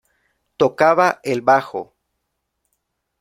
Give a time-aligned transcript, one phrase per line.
[0.57, 1.95] Tocaba el bajo.